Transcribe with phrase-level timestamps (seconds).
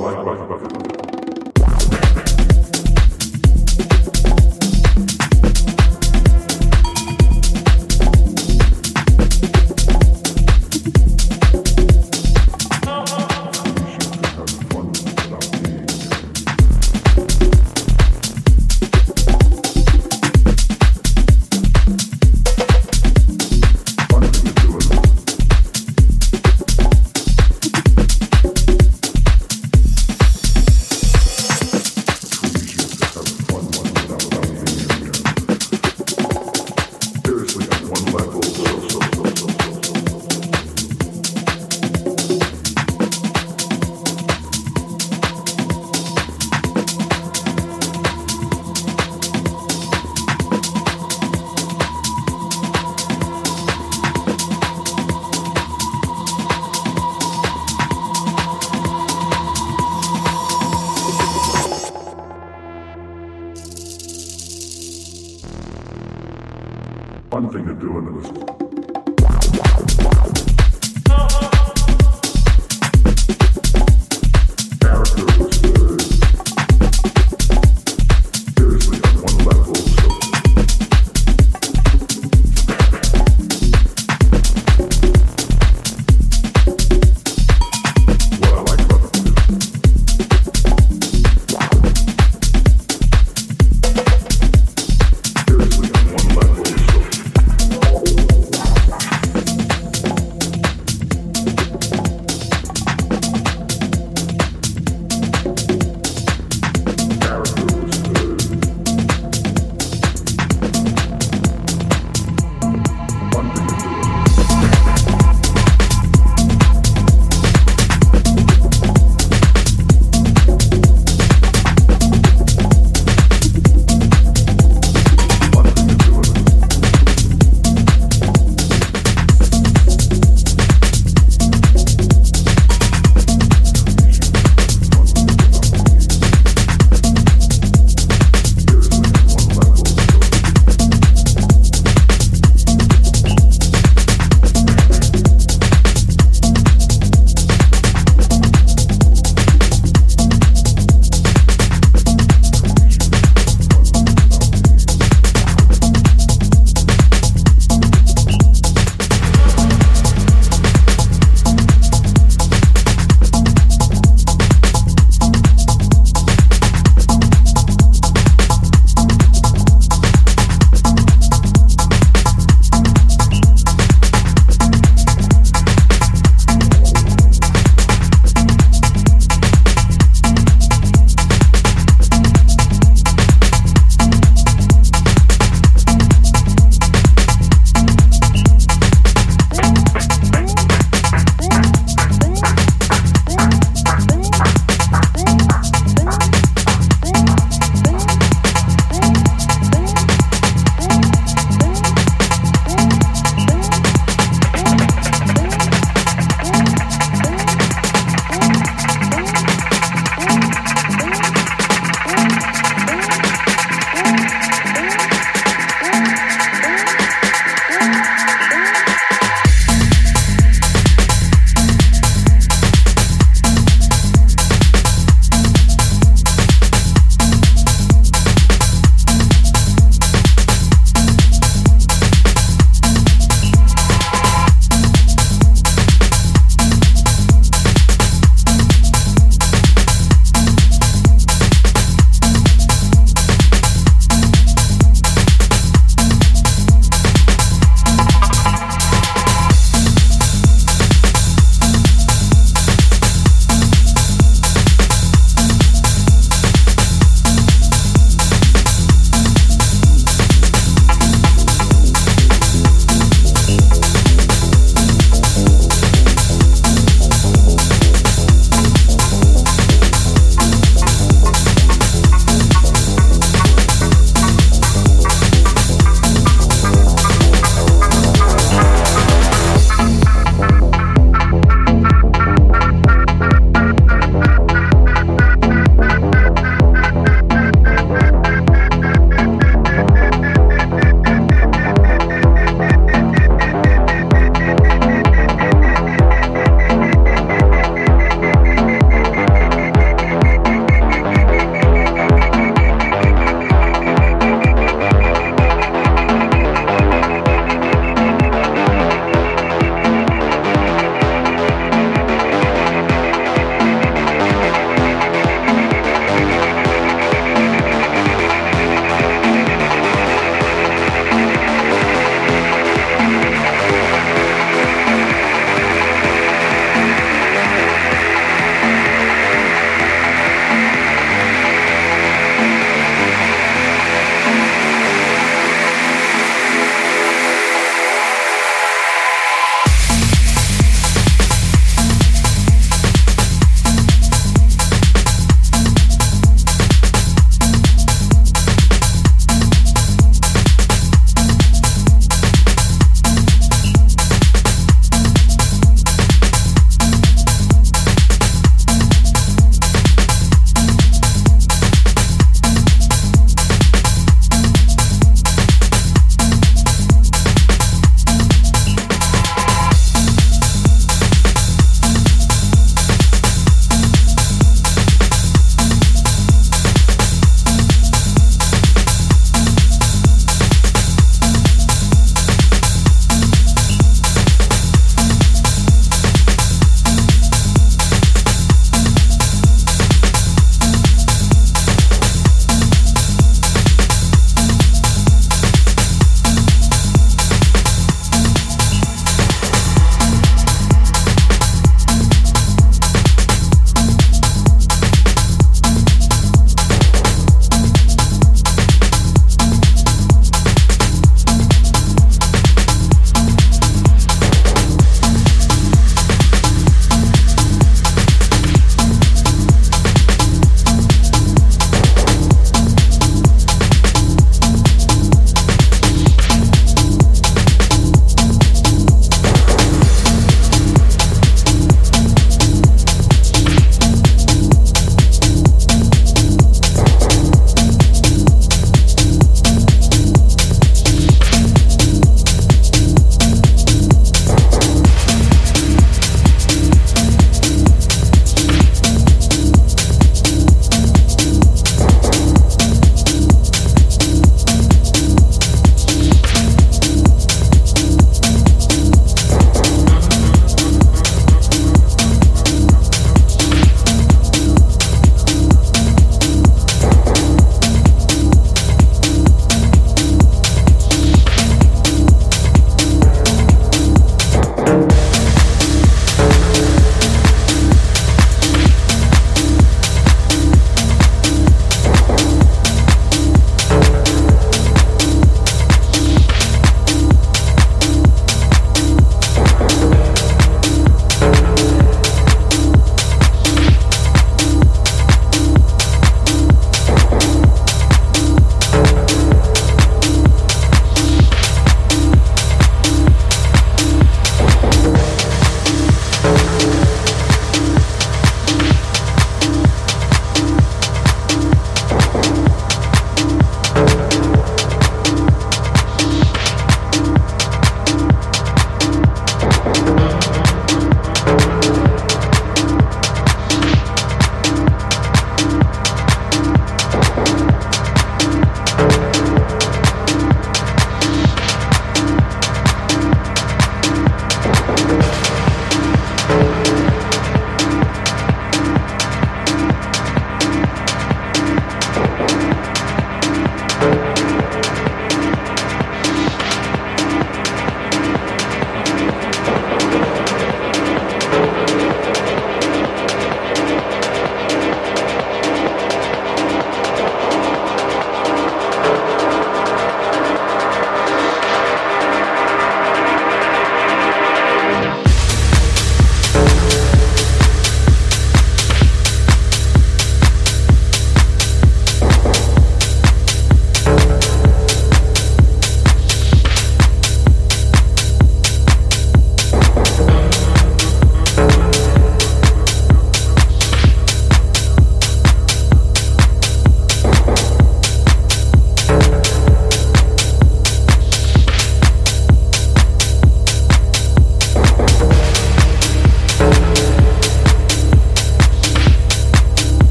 [0.00, 0.95] バイバイバイバイ